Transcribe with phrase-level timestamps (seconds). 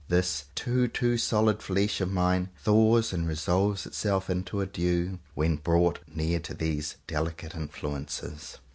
[0.07, 4.31] This 76 JOHN COWPER POWYS "too, too solid flesh" of mine "thaws and resolves itself
[4.31, 8.57] into a dew" when brought near to these delicate influences.